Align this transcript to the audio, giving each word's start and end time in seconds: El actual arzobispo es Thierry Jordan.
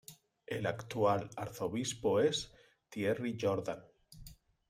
El 0.47 0.65
actual 0.65 1.29
arzobispo 1.35 2.21
es 2.21 2.51
Thierry 2.89 3.37
Jordan. 3.39 3.83